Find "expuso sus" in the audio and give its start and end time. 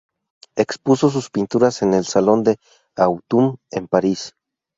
0.55-1.29